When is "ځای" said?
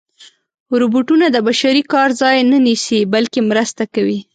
2.21-2.37